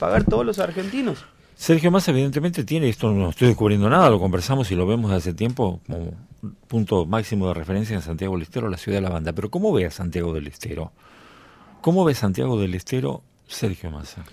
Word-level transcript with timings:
pagar 0.00 0.24
todos 0.24 0.44
los 0.44 0.58
argentinos. 0.58 1.24
Sergio 1.54 1.90
Massa 1.90 2.10
evidentemente 2.10 2.64
tiene, 2.64 2.88
esto 2.88 3.12
no 3.12 3.28
estoy 3.28 3.48
descubriendo 3.48 3.90
nada, 3.90 4.08
lo 4.08 4.18
conversamos 4.18 4.72
y 4.72 4.74
lo 4.74 4.86
vemos 4.86 5.12
hace 5.12 5.34
tiempo 5.34 5.80
como 5.86 6.14
punto 6.68 7.04
máximo 7.04 7.48
de 7.48 7.54
referencia 7.54 7.94
en 7.94 8.00
Santiago 8.00 8.34
del 8.34 8.44
Estero, 8.44 8.70
la 8.70 8.78
ciudad 8.78 8.96
de 8.96 9.02
la 9.02 9.10
banda. 9.10 9.34
Pero 9.34 9.50
¿cómo 9.50 9.70
ve 9.70 9.84
a 9.84 9.90
Santiago 9.90 10.32
del 10.32 10.46
Estero? 10.46 10.90
¿Cómo 11.82 12.02
ve 12.06 12.14
Santiago 12.14 12.58
del 12.58 12.74
Estero 12.74 13.22
Sergio 13.46 13.90
Massa? 13.90 14.24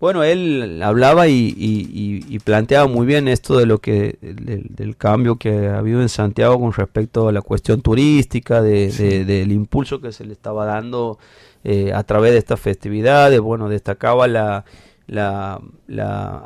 Bueno, 0.00 0.24
él 0.24 0.82
hablaba 0.82 1.28
y, 1.28 2.40
planteaba 2.44 2.88
muy 2.88 3.06
bien 3.06 3.28
esto 3.28 3.56
de 3.56 3.66
lo 3.66 3.78
que 3.78 4.18
del, 4.20 4.96
cambio 4.96 5.36
que 5.36 5.68
ha 5.68 5.78
habido 5.78 6.02
en 6.02 6.08
Santiago 6.08 6.58
con 6.58 6.72
respecto 6.72 7.28
a 7.28 7.32
la 7.32 7.40
cuestión 7.40 7.82
turística, 7.82 8.60
de, 8.62 9.24
del 9.24 9.52
impulso 9.52 10.00
que 10.00 10.10
se 10.10 10.24
le 10.24 10.32
estaba 10.32 10.66
dando 10.66 11.18
eh, 11.62 11.92
a 11.94 12.02
través 12.02 12.32
de 12.32 12.38
estas 12.38 12.58
festividades. 12.58 13.40
Bueno, 13.40 13.68
destacaba 13.68 14.26
la, 14.26 14.64
la, 15.06 15.60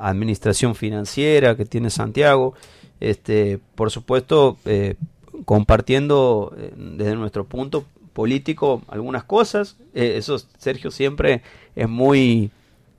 administración 0.00 0.74
financiera 0.74 1.56
que 1.56 1.64
tiene 1.64 1.90
Santiago. 1.90 2.54
Este, 3.00 3.60
por 3.74 3.90
supuesto, 3.90 4.56
eh, 4.64 4.96
compartiendo 5.44 6.52
eh, 6.58 6.72
desde 6.76 7.14
nuestro 7.14 7.44
punto 7.44 7.84
político 8.12 8.82
algunas 8.88 9.22
cosas. 9.24 9.76
eso 9.94 10.38
Sergio 10.58 10.90
siempre 10.90 11.42
es 11.76 11.88
muy 11.88 12.50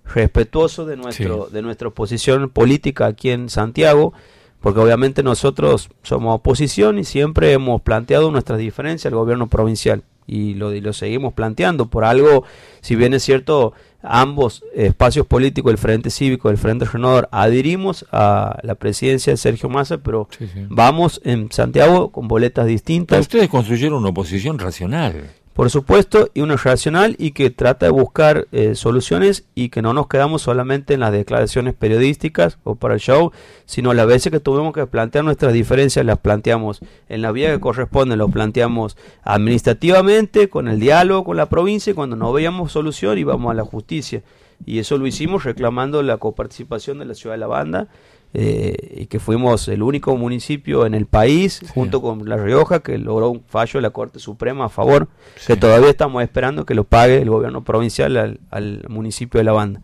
respetuoso 0.06 0.86
de, 0.86 0.98
nuestro, 0.98 1.50
de 1.52 1.62
nuestra 1.62 1.90
posición 1.90 2.50
política 2.50 3.08
aquí 3.08 3.30
en 3.30 3.50
Santiago, 3.50 4.14
porque 4.62 4.80
obviamente 4.80 5.24
nosotros 5.24 5.90
somos 6.04 6.36
oposición 6.36 7.00
y 7.00 7.04
siempre 7.04 7.54
hemos 7.54 7.82
planteado 7.82 8.32
nuestras 8.32 8.60
diferencias 8.60 9.12
al 9.12 9.20
gobierno 9.20 9.48
provincial 9.48 10.04
y 10.30 10.54
lo, 10.54 10.74
y 10.74 10.82
lo 10.82 10.94
seguimos 10.94 11.34
planteando. 11.34 11.88
Por 11.88 12.06
algo, 12.06 12.44
si 12.82 12.96
bien 12.96 13.14
es 13.14 13.24
cierto, 13.24 13.74
ambos 14.02 14.64
espacios 14.76 15.26
políticos, 15.26 15.72
el 15.72 15.78
Frente 15.78 16.10
Cívico 16.10 16.50
y 16.50 16.52
el 16.52 16.58
Frente 16.58 16.86
Renovador, 16.86 17.28
adherimos 17.32 18.06
a 18.12 18.60
la 18.62 18.76
presidencia 18.76 19.34
de 19.34 19.38
Sergio 19.38 19.70
Massa, 19.70 19.98
pero 19.98 20.28
vamos 20.70 21.20
en 21.24 21.52
Santiago 21.52 22.12
con 22.12 22.28
boletas 22.28 22.68
distintas. 22.68 23.16
Pero 23.16 23.22
ustedes 23.22 23.50
construyeron 23.50 24.00
una 24.00 24.10
oposición 24.10 24.60
racional 24.60 25.32
por 25.60 25.70
supuesto, 25.70 26.30
y 26.34 26.40
uno 26.40 26.56
racional 26.56 27.18
y 27.20 27.32
que 27.32 27.50
trata 27.50 27.86
de 27.86 27.92
buscar 27.92 28.48
eh, 28.54 28.76
soluciones 28.76 29.44
y 29.56 29.68
que 29.68 29.82
no 29.82 29.94
nos 29.94 30.08
quedamos 30.08 30.42
solamente 30.42 30.94
en 30.94 31.02
las 31.02 31.12
declaraciones 31.12 31.74
periodísticas 31.74 32.60
o 32.64 32.76
para 32.76 32.94
el 32.94 33.02
show, 33.02 33.34
sino 33.66 33.94
las 33.94 34.08
veces 34.08 34.32
que 34.32 34.40
tuvimos 34.40 34.72
que 34.72 34.88
plantear 34.88 35.26
nuestras 35.26 35.52
diferencias 35.52 36.06
las 36.06 36.18
planteamos 36.20 36.80
en 37.10 37.22
la 37.22 37.34
vía 37.34 37.52
que 37.52 37.60
corresponde, 37.60 38.16
lo 38.16 38.30
planteamos 38.30 38.96
administrativamente, 39.24 40.48
con 40.48 40.70
el 40.70 40.80
diálogo 40.80 41.26
con 41.26 41.36
la 41.36 41.50
provincia 41.50 41.92
y 41.92 41.94
cuando 41.94 42.16
no 42.16 42.32
veíamos 42.32 42.72
solución 42.72 43.18
íbamos 43.18 43.52
a 43.52 43.54
la 43.54 43.66
justicia. 43.66 44.24
Y 44.66 44.80
eso 44.80 44.98
lo 44.98 45.08
hicimos 45.08 45.44
reclamando 45.44 46.02
la 46.04 46.16
coparticipación 46.16 47.00
de 47.00 47.06
la 47.06 47.16
ciudad 47.16 47.34
de 47.36 47.40
La 47.40 47.48
Banda 47.48 47.90
eh, 48.34 48.96
y 48.96 49.06
que 49.08 49.20
fuimos 49.20 49.68
el 49.68 49.82
único 49.82 50.16
municipio 50.16 50.86
en 50.86 50.94
el 50.94 51.08
país, 51.08 51.62
junto 51.74 52.02
con 52.02 52.30
La 52.30 52.38
Rioja, 52.38 52.82
que 52.82 52.98
logró 52.98 53.30
un 53.32 53.44
fallo 53.48 53.80
de 53.80 53.82
la 53.82 53.90
Corte 53.90 54.20
Suprema 54.20 54.66
a 54.66 54.70
favor, 54.70 55.08
que 55.48 55.56
todavía 55.56 55.90
estamos 55.90 56.22
esperando 56.22 56.66
que 56.66 56.76
lo 56.76 56.84
pague 56.84 57.22
el 57.22 57.30
gobierno 57.30 57.64
provincial 57.64 58.40
al, 58.52 58.86
municipio 58.88 59.40
de 59.40 59.44
La 59.44 59.52
Banda. 59.52 59.82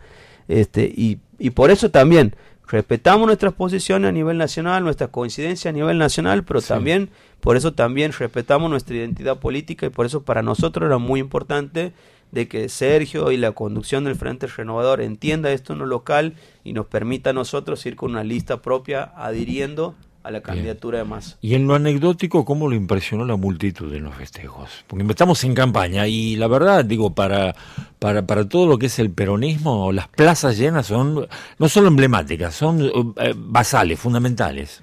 Este, 0.48 0.86
y, 0.86 1.18
y 1.40 1.50
por 1.50 1.72
eso 1.72 1.90
también 1.90 2.36
respetamos 2.68 3.28
nuestras 3.28 3.54
posiciones 3.54 4.10
a 4.10 4.12
nivel 4.12 4.38
nacional, 4.38 4.84
nuestras 4.84 5.10
coincidencias 5.10 5.72
a 5.72 5.74
nivel 5.74 5.98
nacional, 5.98 6.44
pero 6.44 6.62
también, 6.62 7.10
por 7.40 7.58
eso 7.58 7.74
también 7.74 8.12
respetamos 8.12 8.70
nuestra 8.70 8.96
identidad 8.96 9.40
política 9.40 9.86
y 9.86 9.90
por 9.90 10.06
eso 10.06 10.24
para 10.24 10.42
nosotros 10.42 10.88
era 10.88 10.98
muy 10.98 11.20
importante 11.20 11.94
de 12.32 12.48
que 12.48 12.70
Sergio 12.70 13.32
y 13.32 13.38
la 13.38 13.54
conducción 13.54 14.04
del 14.04 14.16
Frente 14.16 14.48
Renovador 14.48 15.02
entienda 15.02 15.52
esto 15.52 15.74
en 15.74 15.80
lo 15.80 15.86
local 15.86 16.34
y 16.64 16.74
nos 16.74 16.86
permita 16.86 17.30
a 17.30 17.34
nosotros 17.34 17.86
ir 17.86 17.96
con 17.96 18.12
una 18.12 18.24
lista 18.24 18.62
propia 18.62 19.12
adhiriendo 19.16 19.96
a 20.26 20.32
la 20.32 20.42
candidatura 20.42 20.98
de 20.98 21.04
Massa. 21.04 21.38
Y 21.40 21.54
en 21.54 21.68
lo 21.68 21.76
anecdótico, 21.76 22.46
¿cómo 22.46 22.68
lo 22.68 22.76
impresionó 22.76 23.26
la 23.26 23.36
multitud 23.36 23.94
en 23.94 24.06
los 24.06 24.16
festejos? 24.16 24.84
Porque 24.88 25.06
estamos 25.08 25.44
en 25.44 25.54
campaña 25.54 26.08
y 26.08 26.36
la 26.36 26.48
verdad, 26.48 26.84
digo, 26.84 27.14
para, 27.14 27.56
para, 28.00 28.26
para 28.26 28.50
todo 28.50 28.66
lo 28.66 28.80
que 28.80 28.88
es 28.88 28.98
el 28.98 29.12
peronismo, 29.12 29.92
las 29.92 30.08
plazas 30.08 30.58
llenas 30.58 30.88
son 30.88 31.28
no 31.60 31.70
solo 31.70 31.90
emblemáticas, 31.90 32.56
son 32.56 33.14
eh, 33.18 33.34
basales, 33.38 34.00
fundamentales. 34.00 34.82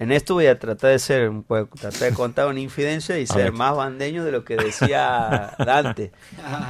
En 0.00 0.12
esto 0.12 0.32
voy 0.32 0.46
a 0.46 0.58
tratar 0.58 0.92
de 0.92 0.98
ser, 0.98 1.30
pues, 1.46 1.68
tratar 1.78 2.10
de 2.10 2.14
contar 2.14 2.48
una 2.48 2.58
infidencia 2.58 3.18
y 3.18 3.26
ser 3.26 3.52
más 3.52 3.76
bandeño 3.76 4.24
de 4.24 4.32
lo 4.32 4.46
que 4.46 4.56
decía 4.56 5.54
Dante. 5.58 6.10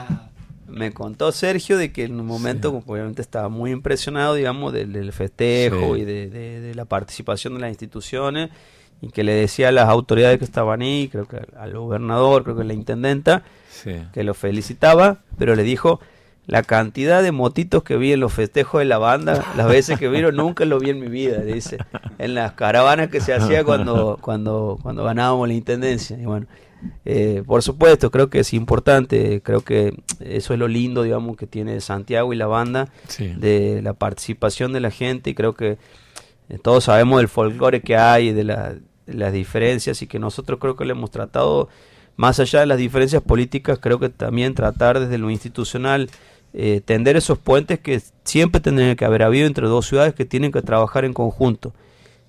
Me 0.66 0.92
contó 0.92 1.30
Sergio 1.30 1.78
de 1.78 1.92
que 1.92 2.04
en 2.04 2.18
un 2.18 2.26
momento, 2.26 2.82
obviamente 2.84 3.22
estaba 3.22 3.48
muy 3.48 3.70
impresionado, 3.70 4.34
digamos, 4.34 4.72
del, 4.72 5.12
festejo 5.12 5.96
y 5.96 6.04
de, 6.04 6.72
la 6.74 6.86
participación 6.86 7.54
de 7.54 7.60
las 7.60 7.70
instituciones 7.70 8.50
y 9.00 9.10
que 9.10 9.22
le 9.22 9.32
decía 9.32 9.68
a 9.68 9.72
las 9.72 9.88
autoridades 9.88 10.38
que 10.41 10.44
estaban 10.44 10.82
ahí, 10.82 11.08
creo 11.08 11.26
que 11.26 11.38
al 11.56 11.72
gobernador, 11.76 12.42
creo 12.42 12.56
que 12.56 12.62
a 12.62 12.64
la 12.64 12.74
intendenta, 12.74 13.44
que 14.12 14.24
lo 14.24 14.34
felicitaba, 14.34 15.18
pero 15.38 15.54
le 15.54 15.62
dijo, 15.62 16.00
la 16.47 16.62
cantidad 16.62 17.23
de 17.23 17.33
motitos 17.33 17.83
que 17.83 17.97
vi 17.97 18.12
en 18.12 18.21
los 18.21 18.33
festejos 18.33 18.81
de 18.81 18.84
la 18.84 18.99
banda, 18.99 19.45
las 19.56 19.69
veces 19.69 19.99
que 19.99 20.09
vieron 20.09 20.34
nunca 20.37 20.65
lo 20.65 20.81
vi 20.81 20.91
en 20.91 21.01
mi 21.01 21.06
vida, 21.06 21.39
dice, 21.41 21.78
en 22.19 22.34
las 22.34 22.53
caravanas 22.53 23.09
que 23.09 23.21
se 23.21 23.33
hacía 23.33 23.62
cuando, 23.62 24.19
cuando, 24.21 24.78
cuando 24.83 25.05
ganábamos 25.05 25.47
la 25.47 25.55
intendencia. 25.55 26.19
Y 26.19 26.25
bueno, 26.25 26.47
eh, 27.05 27.43
por 27.47 27.62
supuesto, 27.62 28.11
creo 28.11 28.31
que 28.31 28.41
es 28.41 28.53
importante, 28.53 29.43
creo 29.43 29.61
que 29.61 29.95
eso 30.19 30.53
es 30.53 30.59
lo 30.59 30.67
lindo, 30.67 31.03
digamos, 31.03 31.37
que 31.37 31.47
tiene 31.47 31.81
Santiago 31.81 32.33
y 32.33 32.37
la 32.37 32.47
banda, 32.47 32.89
de 33.19 33.81
la 33.83 33.93
participación 33.93 34.72
de 34.72 34.81
la 34.81 34.91
gente, 34.91 35.31
y 35.31 35.34
creo 35.34 35.55
que 35.55 35.78
eh, 36.49 36.59
todos 36.61 36.84
sabemos 36.84 37.19
del 37.19 37.28
folclore 37.28 37.83
que 37.83 37.97
hay, 37.97 38.33
de, 38.33 38.45
de 38.45 39.15
las 39.15 39.33
diferencias, 39.33 40.03
y 40.03 40.07
que 40.07 40.19
nosotros 40.19 40.59
creo 40.59 40.75
que 40.75 40.84
le 40.84 40.93
hemos 40.93 41.11
tratado, 41.11 41.69
más 42.16 42.41
allá 42.41 42.60
de 42.60 42.66
las 42.66 42.78
diferencias 42.78 43.22
políticas, 43.22 43.78
creo 43.78 43.98
que 43.98 44.09
también 44.09 44.54
tratar 44.54 45.00
desde 45.00 45.19
lo 45.19 45.31
institucional, 45.31 46.10
eh, 46.53 46.81
tender 46.84 47.16
esos 47.16 47.38
puentes 47.38 47.78
que 47.78 48.03
siempre 48.25 48.60
tendrían 48.60 48.97
que 48.97 49.04
haber 49.04 49.22
habido 49.22 49.47
entre 49.47 49.69
dos 49.69 49.87
ciudades 49.87 50.15
que 50.15 50.25
tienen 50.25 50.50
que 50.50 50.62
trabajar 50.62 51.04
en 51.04 51.12
conjunto. 51.12 51.72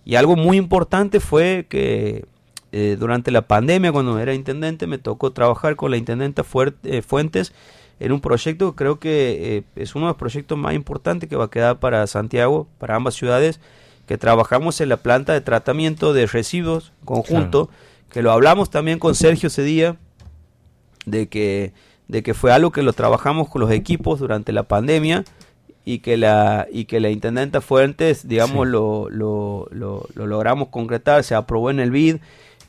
Y 0.05 0.15
algo 0.15 0.35
muy 0.35 0.57
importante 0.57 1.19
fue 1.19 1.65
que 1.67 2.25
eh, 2.71 2.97
durante 2.99 3.31
la 3.31 3.41
pandemia, 3.41 3.91
cuando 3.91 4.17
era 4.19 4.33
intendente, 4.33 4.87
me 4.87 4.97
tocó 4.97 5.31
trabajar 5.31 5.75
con 5.75 5.91
la 5.91 5.97
intendenta 5.97 6.43
eh, 6.83 7.01
Fuentes 7.01 7.53
en 7.99 8.11
un 8.11 8.21
proyecto 8.21 8.71
que 8.71 8.75
creo 8.75 8.99
que 8.99 9.63
es 9.75 9.95
uno 9.95 10.05
de 10.05 10.11
los 10.11 10.17
proyectos 10.17 10.57
más 10.57 10.73
importantes 10.73 11.29
que 11.29 11.35
va 11.35 11.45
a 11.45 11.49
quedar 11.49 11.79
para 11.79 12.05
Santiago, 12.07 12.67
para 12.79 12.95
ambas 12.95 13.15
ciudades, 13.15 13.59
que 14.07 14.17
trabajamos 14.17 14.81
en 14.81 14.89
la 14.89 14.97
planta 14.97 15.33
de 15.33 15.41
tratamiento 15.41 16.13
de 16.13 16.25
residuos 16.25 16.91
conjunto, 17.05 17.69
que 18.11 18.21
lo 18.21 18.31
hablamos 18.31 18.69
también 18.69 18.99
con 18.99 19.15
Sergio 19.15 19.47
ese 19.47 19.63
día, 19.63 19.97
de 21.05 21.27
que 21.27 21.73
de 22.07 22.23
que 22.23 22.33
fue 22.33 22.51
algo 22.51 22.71
que 22.71 22.83
lo 22.83 22.91
trabajamos 22.91 23.47
con 23.47 23.61
los 23.61 23.71
equipos 23.71 24.19
durante 24.19 24.51
la 24.51 24.63
pandemia 24.63 25.23
y 25.85 25.99
que 25.99 26.17
la 26.17 26.67
y 26.69 26.83
que 26.83 26.99
la 26.99 27.09
intendenta 27.09 27.61
Fuentes 27.61 28.27
digamos 28.27 28.67
lo, 28.67 29.09
lo, 29.09 29.67
lo, 29.71 30.05
logramos 30.13 30.67
concretar 30.67 31.23
se 31.23 31.35
aprobó 31.35 31.69
en 31.69 31.79
el 31.79 31.89
BID 31.89 32.17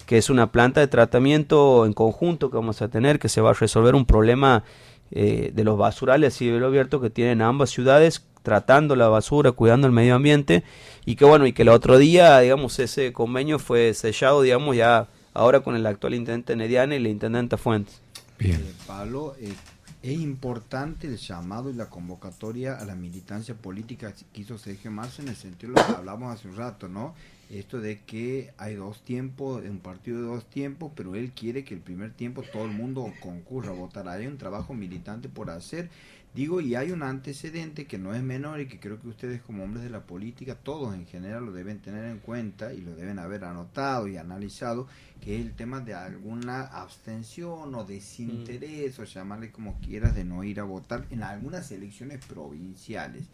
que 0.07 0.17
es 0.17 0.31
una 0.31 0.53
planta 0.53 0.81
de 0.81 0.87
tratamiento 0.87 1.87
en 1.87 1.93
conjunto 1.93 2.51
que 2.51 2.57
vamos 2.57 2.83
a 2.83 2.89
tener 2.89 3.19
que 3.19 3.29
se 3.29 3.41
va 3.41 3.51
a 3.51 3.55
resolver 3.55 3.97
un 3.97 4.07
problema 4.07 4.63
eh, 5.11 5.51
de 5.53 5.65
los 5.65 5.77
basurales 5.77 6.35
a 6.35 6.39
cielo 6.39 6.67
abierto 6.69 7.01
que 7.01 7.11
tienen 7.11 7.43
ambas 7.43 7.71
ciudades 7.71 8.25
tratando 8.45 8.95
la 8.95 9.09
basura 9.09 9.51
cuidando 9.51 9.89
el 9.89 9.93
medio 9.93 10.15
ambiente 10.15 10.63
y 11.05 11.17
que 11.17 11.25
bueno 11.25 11.47
y 11.47 11.53
que 11.53 11.63
el 11.63 11.69
otro 11.69 11.99
día 11.99 12.39
digamos 12.39 12.79
ese 12.79 13.13
convenio 13.13 13.59
fue 13.59 13.93
sellado 13.93 14.41
digamos 14.43 14.77
ya 14.77 15.09
ahora 15.35 15.61
con 15.61 15.77
el 15.77 15.87
actual 15.87 16.15
intendente 16.15 16.57
Nediane 16.57 16.97
y 16.97 17.01
la 17.01 17.09
intendenta 17.09 17.57
Fuentes 17.57 18.01
eh, 18.39 18.59
Pablo, 18.87 19.35
eh, 19.39 19.55
es 20.03 20.19
importante 20.19 21.07
el 21.07 21.17
llamado 21.17 21.71
y 21.71 21.75
la 21.75 21.89
convocatoria 21.89 22.75
a 22.75 22.85
la 22.85 22.97
militancia 22.97 23.55
política 23.55 24.13
que 24.33 24.41
hizo 24.41 24.59
Sergio 24.59 24.91
Massa 24.91 25.23
en 25.23 25.29
el 25.29 25.37
sentido 25.37 25.75
de 25.75 25.81
lo 25.81 25.87
que 25.87 25.93
hablamos 25.93 26.35
hace 26.35 26.49
un 26.49 26.57
rato, 26.57 26.89
¿no? 26.89 27.15
Esto 27.53 27.81
de 27.81 28.01
que 28.01 28.53
hay 28.57 28.75
dos 28.77 29.05
tiempos, 29.05 29.63
un 29.65 29.79
partido 29.79 30.21
de 30.21 30.27
dos 30.27 30.49
tiempos, 30.49 30.91
pero 30.97 31.15
él 31.15 31.33
quiere 31.33 31.65
que 31.65 31.75
el 31.75 31.81
primer 31.81 32.13
tiempo 32.13 32.43
todo 32.43 32.65
el 32.65 32.73
mundo 32.73 33.13
concurra 33.21 33.71
a 33.71 33.75
votar. 33.75 34.09
Hay 34.09 34.27
un 34.27 34.39
trabajo 34.39 34.75
militante 34.75 35.29
por 35.29 35.51
hacer 35.51 35.91
Digo, 36.35 36.63
y 36.63 36.77
hay 36.77 36.93
un 36.93 37.03
antecedente 37.03 37.87
que 37.87 37.99
no 37.99 38.15
es 38.15 38.23
menor 38.23 38.61
y 38.61 38.67
que 38.67 38.81
creo 38.81 38.99
que 38.99 39.09
ustedes 39.09 39.43
como 39.43 39.65
hombres 39.65 39.85
de 39.85 39.91
la 39.91 40.07
política, 40.07 40.55
todos 40.55 40.95
en 40.95 41.07
general 41.07 41.45
lo 41.45 41.53
deben 41.53 41.81
tener 41.81 42.07
en 42.07 42.21
cuenta 42.21 42.73
y 42.73 42.81
lo 42.81 42.97
deben 42.97 43.19
haber 43.19 43.45
anotado 43.45 44.09
y 44.09 44.17
analizado, 44.17 44.89
que 45.21 45.37
es 45.37 45.43
el 45.45 45.53
tema 45.53 45.81
de 45.81 45.93
alguna 45.93 46.63
abstención 46.63 47.75
o 47.75 47.85
desinterés, 47.85 48.99
o 48.99 49.05
llamarle 49.05 49.53
como 49.53 49.79
quieras, 49.81 50.15
de 50.15 50.25
no 50.25 50.43
ir 50.43 50.59
a 50.59 50.65
votar 50.65 51.05
en 51.11 51.23
algunas 51.23 51.71
elecciones 51.71 52.25
provinciales. 52.25 53.25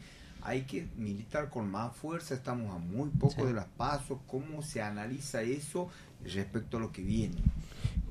Hay 0.49 0.63
que 0.63 0.87
militar 0.97 1.51
con 1.51 1.71
más 1.71 1.95
fuerza, 1.95 2.35
estamos 2.35 2.75
a 2.75 2.79
muy 2.79 3.11
poco 3.11 3.45
de 3.45 3.53
las 3.53 3.67
pasos, 3.67 4.19
¿cómo 4.27 4.63
se 4.63 4.81
analiza 4.81 5.43
eso 5.43 5.91
respecto 6.25 6.79
a 6.79 6.81
lo 6.81 6.91
que 6.91 7.03
viene? 7.03 7.37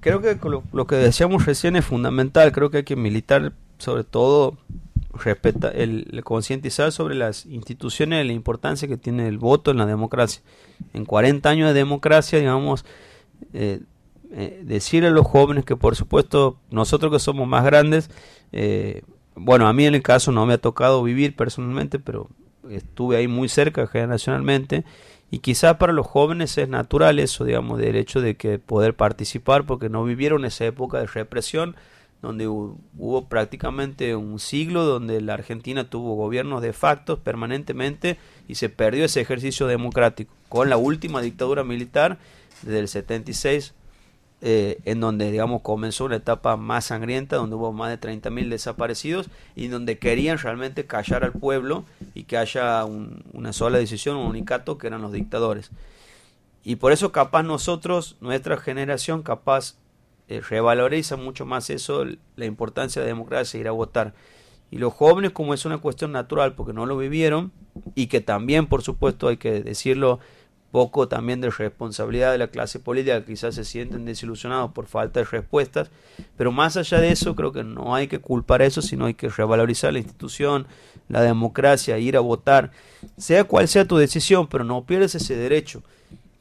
Creo 0.01 0.22
que 0.22 0.38
lo, 0.48 0.63
lo 0.72 0.86
que 0.86 0.98
decíamos 0.98 1.48
recién 1.48 1.75
es 1.75 1.86
fundamental, 1.86 2.51
creo 2.51 2.69
que 2.69 2.78
hay 2.78 2.84
que 2.84 2.95
militar 2.95 3.54
sobre 3.80 4.04
todo 4.04 4.56
respeta, 5.13 5.69
el, 5.69 6.22
concientizar 6.24 6.92
sobre 6.92 7.16
las 7.16 7.48
instituciones 7.48 8.24
y 8.24 8.28
la 8.28 8.34
importancia 8.34 8.88
que 8.88 8.98
tiene 8.98 9.28
el 9.28 9.40
voto 9.40 9.72
en 9.72 9.78
la 9.78 9.88
democracia. 9.88 10.44
En 10.94 11.06
40 11.06 11.50
años 11.50 11.68
de 11.69 11.74
democracia, 11.74 12.38
digamos, 12.38 12.86
eh, 13.54 13.81
eh, 14.31 14.62
decirle 14.63 15.10
a 15.10 15.12
los 15.12 15.25
jóvenes 15.25 15.66
que 15.66 15.75
por 15.75 15.95
supuesto 15.95 16.60
nosotros 16.69 17.12
que 17.12 17.19
somos 17.19 17.48
más 17.48 17.66
grandes, 17.66 18.12
eh, 18.51 19.01
bueno, 19.39 19.68
a 19.68 19.74
mí 19.74 19.86
en 19.86 19.95
el 19.95 20.01
caso 20.01 20.31
no 20.31 20.45
me 20.45 20.54
ha 20.54 20.57
tocado 20.57 21.04
vivir 21.04 21.36
personalmente, 21.36 22.00
pero 22.00 22.30
estuve 22.69 23.18
ahí 23.18 23.28
muy 23.28 23.50
cerca 23.50 23.88
generacionalmente. 23.88 24.84
Y 25.30 25.39
quizás 25.39 25.78
para 25.78 25.94
los 25.94 26.07
jóvenes 26.07 26.57
es 26.57 26.69
natural 26.69 27.19
eso, 27.19 27.44
digamos, 27.44 27.80
del 27.80 27.95
hecho 27.95 28.22
de 28.22 28.36
que 28.36 28.60
poder 28.60 28.95
participar 28.95 29.66
porque 29.66 29.89
no 29.89 30.04
vivieron 30.04 30.45
esa 30.45 30.66
época 30.66 31.00
de 31.00 31.07
represión 31.07 31.75
donde 32.22 32.48
hubo, 32.48 33.28
prácticamente 33.30 34.16
un 34.16 34.39
siglo 34.39 34.86
donde 34.86 35.22
la 35.22 35.36
Argentina 35.36 35.88
tuvo 35.88 36.16
gobiernos 36.16 36.63
de 36.63 36.74
facto 36.74 37.19
permanentemente 37.19 38.18
y 38.48 38.56
se 38.56 38.69
perdió 38.69 39.06
ese 39.06 39.22
ejercicio 39.22 39.68
democrático. 39.68 40.33
Con 40.50 40.69
la 40.69 40.78
última 40.78 41.22
dictadura 41.22 41.63
militar 41.63 42.18
desde 42.63 42.80
el 42.80 42.88
76 42.88 43.75
eh, 44.42 44.80
en 44.86 45.00
donde 45.00 45.31
digamos 45.31 45.62
comenzó 45.62 46.06
una 46.06 46.18
etapa 46.18 46.57
más 46.57 46.86
sangrienta 46.86 47.38
donde 47.38 47.56
hubo 47.56 47.74
más 47.74 47.89
de 47.89 48.00
30.000 48.00 48.50
desaparecidos 48.50 49.30
y 49.56 49.68
donde 49.68 49.98
querían 49.98 50.38
realmente 50.38 50.86
callar 50.86 51.24
al 51.24 51.31
pueblo 51.31 51.86
y 52.13 52.25
que 52.25 52.38
haya 52.38 52.86
una 52.86 53.51
sola 53.51 53.80
decisión, 53.80 54.16
un 54.18 54.28
unicato 54.28 54.78
que 54.78 54.88
eran 54.88 55.01
los 55.01 55.12
dictadores. 55.12 55.72
Y 56.63 56.75
por 56.75 56.92
eso 56.92 57.12
capaz 57.12 57.44
nosotros, 57.44 58.18
nuestra 58.19 58.57
generación, 58.57 59.24
capaz 59.24 59.75
eh, 60.28 60.42
revaloriza 60.42 61.16
mucho 61.16 61.45
más 61.45 61.69
eso, 61.69 62.06
la 62.36 62.45
importancia 62.45 63.01
de 63.01 63.07
la 63.07 63.13
democracia, 63.13 63.60
ir 63.60 63.68
a 63.68 63.72
votar. 63.72 64.13
Y 64.69 64.78
los 64.78 64.94
jóvenes, 64.94 65.31
como 65.31 65.54
es 65.54 65.66
una 65.66 65.78
cuestión 65.78 66.12
natural, 66.12 66.56
porque 66.56 66.74
no 66.74 66.86
lo 66.86 66.98
vivieron, 66.98 67.54
y 67.95 68.07
que 68.07 68.19
también, 68.19 68.68
por 68.68 68.81
supuesto, 68.81 69.30
hay 69.30 69.38
que 69.38 69.63
decirlo, 69.63 70.19
poco 70.78 71.08
también 71.08 71.42
de 71.42 71.50
responsabilidad 71.50 72.32
de 72.32 72.38
la 72.38 72.50
clase 72.50 72.80
política, 72.80 73.26
quizás 73.26 73.56
se 73.56 73.66
sienten 73.66 74.06
desilusionados 74.06 74.74
por 74.74 74.86
falta 74.86 75.20
de 75.20 75.26
respuestas, 75.26 75.90
pero 76.38 76.52
más 76.52 76.78
allá 76.78 77.02
de 77.02 77.12
eso, 77.12 77.36
creo 77.36 77.52
que 77.52 77.64
no 77.64 77.96
hay 77.96 78.08
que 78.08 78.20
culpar 78.20 78.62
eso, 78.62 78.84
sino 78.84 79.08
hay 79.08 79.16
que 79.16 79.28
revalorizar 79.28 79.92
la 79.92 79.98
institución, 79.98 80.68
la 81.10 81.24
democracia, 81.24 81.98
ir 81.98 82.16
a 82.16 82.20
votar, 82.20 82.70
sea 83.18 83.44
cual 83.46 83.68
sea 83.68 83.86
tu 83.86 83.98
decisión, 83.98 84.46
pero 84.46 84.64
no 84.64 84.86
pierdes 84.86 85.16
ese 85.16 85.36
derecho. 85.36 85.82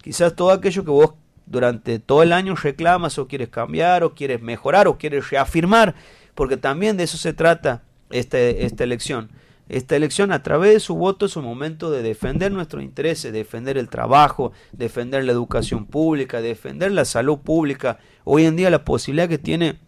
Quizás 0.03 0.37
todo 0.37 0.51
aquello 0.51 0.85
que 0.85 0.91
vos 0.91 1.15
durante 1.47 1.99
todo 1.99 2.23
el 2.23 2.35
año 2.35 2.57
reclamas 2.57 3.19
o 3.19 3.29
quieres 3.29 3.49
cambiar 3.49 4.05
o 4.05 4.15
quieres 4.15 4.43
mejorar 4.43 4.87
o 4.87 4.99
quieres 4.99 5.31
reafirmar, 5.31 5.95
porque 6.35 6.59
también 6.59 6.99
de 6.99 7.05
eso 7.05 7.17
se 7.17 7.33
trata 7.33 7.85
este, 8.11 8.67
esta 8.67 8.85
elección. 8.85 9.31
Esta 9.69 9.97
elección 9.97 10.31
a 10.31 10.43
través 10.43 10.75
de 10.75 10.81
su 10.81 10.95
voto 10.95 11.27
es 11.27 11.37
un 11.37 11.45
momento 11.45 11.91
de 11.91 12.03
defender 12.03 12.53
nuestros 12.53 12.85
intereses, 12.85 13.33
defender 13.33 13.77
el 13.77 13.89
trabajo, 13.89 14.53
defender 14.73 15.25
la 15.25 15.33
educación 15.33 15.87
pública, 15.87 16.41
defender 16.41 16.93
la 16.93 17.05
salud 17.05 17.39
pública. 17.39 17.99
Hoy 18.25 18.45
en 18.45 18.55
día 18.55 18.71
la 18.71 18.85
posibilidad 18.85 19.29
que 19.29 19.39
tiene 19.39 19.81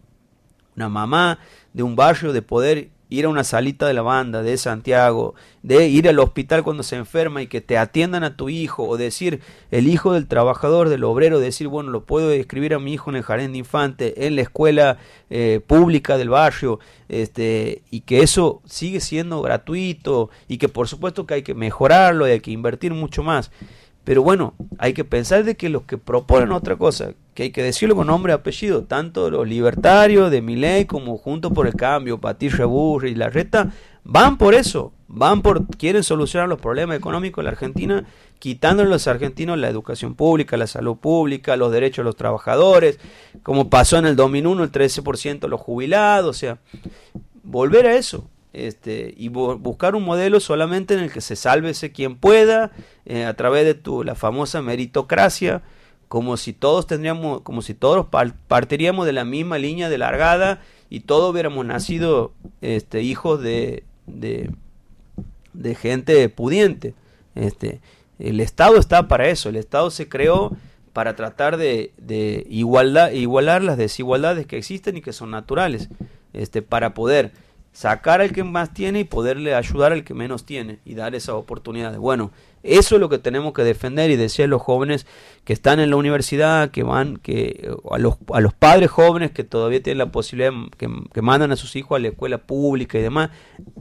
una 0.75 0.88
mamá 0.88 1.38
de 1.72 1.84
un 1.84 1.94
barrio 1.94 2.32
de 2.32 2.42
poder 2.42 2.90
ir 3.10 3.25
a 3.25 3.28
una 3.28 3.44
salita 3.44 3.87
de 3.87 3.94
la 3.94 4.02
banda 4.02 4.43
de 4.43 4.56
Santiago, 4.56 5.34
de 5.62 5.88
ir 5.88 6.08
al 6.08 6.19
hospital 6.19 6.62
cuando 6.62 6.82
se 6.82 6.96
enferma 6.96 7.43
y 7.43 7.46
que 7.46 7.60
te 7.60 7.78
atiendan 7.78 8.25
a 8.25 8.37
tu 8.37 8.49
hijo, 8.49 8.87
o 8.87 8.96
decir 8.96 9.40
el 9.70 9.88
hijo 9.88 10.12
del 10.12 10.26
trabajador, 10.26 10.88
del 10.88 11.05
obrero, 11.05 11.40
decir, 11.40 11.69
bueno, 11.69 11.90
lo 11.90 12.05
puedo 12.05 12.31
escribir 12.32 12.75
a 12.75 12.78
mi 12.78 12.94
hijo 12.94 13.10
en 13.10 13.16
el 13.16 13.22
jardín 13.22 13.52
de 13.52 13.58
infante, 13.58 14.26
en 14.26 14.37
la 14.37 14.43
escuela 14.43 14.99
eh, 15.31 15.60
pública 15.66 16.19
del 16.19 16.28
barrio, 16.28 16.81
este, 17.08 17.82
y 17.90 18.00
que 18.00 18.22
eso 18.22 18.62
sigue 18.66 19.00
siendo 19.00 19.40
gratuito, 19.43 20.31
y 20.46 20.58
que 20.58 20.69
por 20.69 20.88
supuesto 20.88 21.26
que 21.26 21.34
hay 21.34 21.43
que 21.43 21.54
mejorarlo 21.54 22.28
y 22.28 22.32
hay 22.32 22.40
que 22.40 22.50
invertir 22.50 22.93
mucho 22.93 23.22
más. 23.22 23.50
Pero 24.08 24.22
bueno, 24.22 24.55
hay 24.78 24.94
que 24.94 25.05
pensar 25.05 25.44
de 25.44 25.55
que 25.55 25.69
los 25.69 25.82
que 25.82 25.99
proponen 25.99 26.52
otra 26.52 26.76
cosa, 26.76 27.12
que 27.34 27.43
hay 27.43 27.50
que 27.50 27.62
decirlo 27.62 27.94
con 27.94 28.06
nombre 28.06 28.32
y 28.32 28.34
apellido, 28.34 28.84
tanto 28.84 29.28
los 29.28 29.46
libertarios 29.46 30.31
de 30.31 30.40
Miley 30.40 30.87
como 30.87 31.19
Juntos 31.19 31.52
por 31.52 31.66
el 31.66 31.75
Cambio, 31.75 32.19
Patricia 32.19 32.64
Burri 32.64 33.10
y 33.10 33.14
la 33.14 33.28
reta, 33.28 33.70
van 34.05 34.38
por 34.38 34.55
eso, 34.55 34.94
van 35.08 35.43
por, 35.43 35.66
quieren 35.76 36.02
solucionar 36.02 36.49
los 36.49 36.58
problemas 36.58 36.96
económicos 36.96 37.43
de 37.43 37.50
la 37.50 37.50
Argentina, 37.50 38.06
quitándole 38.38 38.88
a 38.88 38.93
los 38.93 39.06
argentinos 39.08 39.58
la 39.58 39.69
educación 39.69 40.14
pública, 40.14 40.56
la 40.56 40.66
salud 40.66 40.96
pública, 40.96 41.58
los 41.58 41.70
derechos 41.70 41.99
de 41.99 42.04
los 42.04 42.16
trabajadores, 42.16 42.99
como 43.43 43.69
pasó 43.69 43.99
en 43.99 44.06
el 44.06 44.16
2001 44.16 44.64
el 44.64 44.72
13% 44.72 45.40
de 45.40 45.49
los 45.49 45.61
jubilados, 45.61 46.34
o 46.34 46.38
sea, 46.38 46.56
volver 47.43 47.87
a 47.87 47.94
eso, 47.94 48.26
este, 48.53 49.15
y 49.17 49.29
buscar 49.29 49.95
un 49.95 50.05
modelo 50.05 50.41
solamente 50.41 50.95
en 50.95 51.00
el 51.00 51.12
que 51.12 51.21
se 51.21 51.37
sálvese 51.37 51.93
quien 51.93 52.17
pueda 52.17 52.73
eh, 53.05 53.25
a 53.25 53.35
través 53.35 53.65
de 53.65 53.75
tu, 53.75 54.05
la 54.05 54.15
famosa 54.15 54.62
meritocracia 54.62 55.62
como 56.09 56.39
si 56.39 56.55
todos 56.55 56.87
tendríamos 56.87 57.43
como 57.43 57.61
si 57.61 57.75
todos 57.75 58.06
partiríamos 58.49 59.05
de 59.05 59.12
la 59.12 59.25
misma 59.25 59.59
línea 59.59 59.91
de 59.91 59.99
largada 59.99 60.62
y 60.89 61.00
todos 61.00 61.31
hubiéramos 61.31 61.67
nacido 61.67 62.33
este 62.62 63.03
hijos 63.03 63.43
de, 63.43 63.85
de, 64.06 64.50
de 65.53 65.75
gente 65.75 66.29
pudiente 66.31 66.95
este. 67.35 67.81
El 68.19 68.41
estado 68.41 68.79
está 68.79 69.06
para 69.06 69.29
eso 69.29 69.50
el 69.50 69.56
estado 69.56 69.91
se 69.91 70.09
creó 70.09 70.56
para 70.95 71.15
tratar 71.15 71.59
de, 71.59 71.93
de 71.99 72.47
igualar 72.49 73.62
las 73.62 73.77
desigualdades 73.77 74.47
que 74.47 74.56
existen 74.56 74.97
y 74.97 75.03
que 75.03 75.12
son 75.12 75.31
naturales 75.31 75.91
este 76.33 76.62
para 76.62 76.95
poder 76.95 77.33
sacar 77.78 78.20
al 78.20 78.32
que 78.32 78.42
más 78.42 78.75
tiene 78.75 78.98
y 78.98 79.04
poderle 79.04 79.54
ayudar 79.54 79.92
al 79.92 80.02
que 80.02 80.12
menos 80.12 80.44
tiene 80.44 80.80
y 80.84 80.96
dar 80.96 81.14
esas 81.14 81.36
oportunidades. 81.36 81.96
Bueno, 81.96 82.32
eso 82.64 82.96
es 82.96 83.00
lo 83.00 83.08
que 83.08 83.19
tenemos 83.19 83.52
que 83.52 83.62
defender 83.62 84.10
y 84.10 84.16
decir 84.16 84.46
a 84.46 84.48
los 84.48 84.60
jóvenes 84.60 85.06
que 85.44 85.52
están 85.52 85.78
en 85.78 85.90
la 85.90 85.94
universidad, 85.94 86.72
que 86.72 86.82
van, 86.82 87.19
que 87.19 87.70
a 87.88 87.98
los, 87.98 88.16
a 88.34 88.40
los 88.40 88.52
padres 88.52 88.90
jóvenes 88.90 89.30
que 89.30 89.44
todavía 89.44 89.80
tienen 89.80 89.98
la 89.98 90.10
posibilidad, 90.10 90.50
que, 90.76 90.88
que 91.14 91.22
mandan 91.22 91.52
a 91.52 91.56
sus 91.56 91.76
hijos 91.76 91.94
a 91.94 92.00
la 92.00 92.08
escuela 92.08 92.38
pública 92.38 92.98
y 92.98 93.02
demás, 93.02 93.30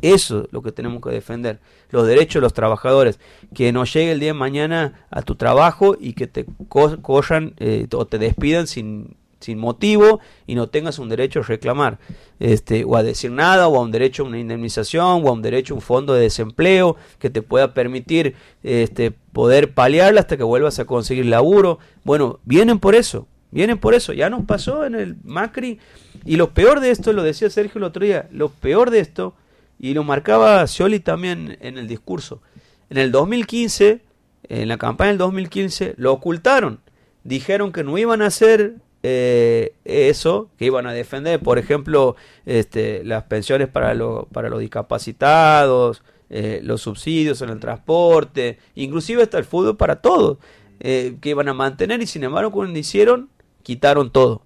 eso 0.04 0.44
es 0.44 0.54
lo 0.54 0.62
que 0.62 0.72
tenemos 0.72 1.02
que 1.02 1.10
defender. 1.10 1.60
Los 1.90 2.06
derechos 2.06 2.36
de 2.36 2.42
los 2.42 2.54
trabajadores, 2.54 3.20
que 3.56 3.72
no 3.72 3.84
llegue 3.84 4.12
el 4.12 4.20
día 4.20 4.30
de 4.30 4.34
mañana 4.38 5.08
a 5.10 5.24
tu 5.24 5.34
trabajo 5.34 5.98
y 6.00 6.14
que 6.14 6.28
te 6.28 6.46
corran 6.70 7.56
eh, 7.58 7.88
o 7.92 8.06
te 8.06 8.20
despidan 8.20 8.68
sin 8.68 9.18
sin 9.40 9.60
motivo 9.60 10.20
y 10.46 10.56
no 10.56 10.68
tengas 10.68 11.00
un 11.00 11.10
derecho 11.10 11.40
a 11.40 11.44
reclamar, 11.44 12.00
este, 12.40 12.84
o 12.84 12.96
a 12.96 13.04
decir 13.04 13.32
nada, 13.32 13.68
o 13.68 13.78
a 13.78 13.82
un 13.82 13.92
derecho 13.92 14.24
a 14.24 14.28
una 14.28 14.40
indemnización, 14.40 15.26
o 15.26 15.30
a 15.30 15.32
un 15.32 15.42
derecho 15.42 15.74
a 15.74 15.78
un 15.78 15.82
fondo 15.82 16.14
de 16.14 16.22
desempleo 16.22 16.96
que 17.20 17.30
te 17.30 17.42
pueda 17.42 17.74
permitir 17.74 18.36
este, 18.64 19.12
poder 19.12 19.74
paliarla 19.74 20.22
hasta 20.22 20.38
que 20.38 20.44
vuelvas 20.44 20.80
a 20.80 20.86
conseguir 20.86 21.26
laburo. 21.26 21.80
Bueno, 22.04 22.40
vienen 22.46 22.80
por 22.80 22.96
eso, 22.96 23.28
vienen 23.52 23.78
por 23.78 23.94
eso. 23.94 24.14
Ya 24.14 24.30
nos 24.30 24.46
pasó 24.46 24.86
en 24.86 24.96
el 24.96 25.18
Macri, 25.24 25.80
y 26.26 26.36
lo 26.36 26.54
peor 26.54 26.80
de 26.80 26.92
esto, 26.92 27.14
lo 27.14 27.24
decía 27.24 27.50
Sergio 27.50 27.80
el 27.80 27.84
otro 27.84 28.04
día, 28.04 28.28
lo 28.32 28.50
peor 28.50 28.92
de 28.92 29.00
esto, 29.00 29.36
y 29.80 29.94
lo 29.94 30.04
marcaba 30.04 30.66
Scioli 30.66 31.00
también 31.00 31.58
en 31.62 31.78
el 31.78 31.88
discurso, 31.88 32.42
en 32.90 32.98
el 32.98 33.12
2015, 33.12 34.02
en 34.50 34.68
la 34.68 34.78
campaña 34.78 35.10
del 35.10 35.18
2015, 35.20 35.96
lo 35.98 36.14
ocultaron. 36.14 36.80
Dijeron 37.24 37.72
que 37.72 37.84
no 37.84 37.98
iban 37.98 38.22
a 38.22 38.28
hacer 38.28 38.76
eh, 39.04 39.74
eso, 39.86 40.50
que 40.58 40.66
iban 40.66 40.88
a 40.88 40.94
defender, 40.94 41.40
por 41.40 41.58
ejemplo, 41.58 42.16
este, 42.46 43.04
las 43.04 43.24
pensiones 43.24 43.68
para, 43.68 43.96
para 44.32 44.50
los 44.50 44.60
discapacitados, 44.60 46.04
eh, 46.30 46.60
los 46.64 46.82
subsidios 46.82 47.42
en 47.42 47.50
el 47.50 47.60
transporte, 47.60 48.60
inclusive 48.76 49.24
hasta 49.24 49.38
el 49.38 49.46
fútbol 49.46 49.78
para 49.78 50.02
todos, 50.02 50.38
eh, 50.80 51.16
que 51.22 51.30
iban 51.30 51.48
a 51.48 51.54
mantener 51.54 52.02
y 52.02 52.08
sin 52.08 52.24
embargo 52.24 52.52
cuando 52.52 52.78
hicieron, 52.78 53.30
quitaron 53.64 54.12
todo. 54.12 54.42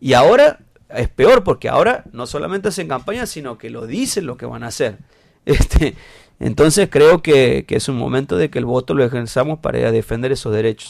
Y 0.00 0.14
ahora 0.14 0.60
es 0.88 1.08
peor 1.08 1.44
porque 1.44 1.68
ahora 1.68 2.04
no 2.12 2.26
solamente 2.26 2.68
hacen 2.68 2.88
campaña, 2.88 3.26
sino 3.26 3.58
que 3.58 3.68
lo 3.70 3.86
dicen 3.86 4.26
lo 4.26 4.36
que 4.36 4.46
van 4.46 4.64
a 4.64 4.68
hacer. 4.68 4.98
Este, 5.46 5.94
entonces 6.38 6.88
creo 6.90 7.22
que, 7.22 7.64
que 7.66 7.76
es 7.76 7.88
un 7.88 7.96
momento 7.96 8.36
de 8.36 8.50
que 8.50 8.58
el 8.58 8.66
voto 8.66 8.92
lo 8.92 9.02
ejerzamos 9.04 9.58
para 9.58 9.90
defender 9.90 10.32
esos 10.32 10.52
derechos. 10.52 10.88